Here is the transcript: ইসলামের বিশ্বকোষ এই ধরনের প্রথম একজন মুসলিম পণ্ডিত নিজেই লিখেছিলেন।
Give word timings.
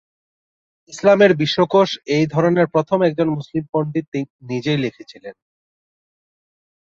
ইসলামের 0.93 1.31
বিশ্বকোষ 1.35 1.89
এই 2.15 2.25
ধরনের 2.27 2.67
প্রথম 2.67 2.99
একজন 3.03 3.27
মুসলিম 3.29 3.63
পণ্ডিত 3.73 4.07
নিজেই 4.49 4.77
লিখেছিলেন। 4.77 5.35